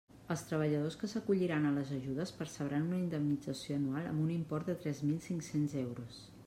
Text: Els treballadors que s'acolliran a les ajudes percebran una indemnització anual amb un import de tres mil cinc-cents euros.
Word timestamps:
Els 0.35 0.43
treballadors 0.51 0.95
que 1.01 1.09
s'acolliran 1.11 1.67
a 1.67 1.73
les 1.75 1.91
ajudes 1.97 2.33
percebran 2.39 2.89
una 2.89 2.99
indemnització 3.01 3.79
anual 3.83 4.09
amb 4.13 4.27
un 4.27 4.35
import 4.39 4.71
de 4.73 4.79
tres 4.87 5.07
mil 5.11 5.25
cinc-cents 5.33 5.83
euros. 5.89 6.23